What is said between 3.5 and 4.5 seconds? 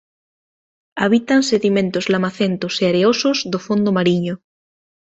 do fondo mariño.